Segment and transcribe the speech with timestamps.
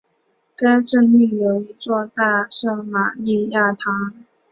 [0.55, 4.23] 该镇另有一座大圣马利亚堂。